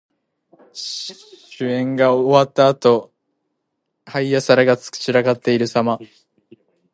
[0.73, 1.13] 酒
[1.59, 3.13] 宴が終わったあと、
[4.03, 5.99] 杯や皿が散らかっているさま。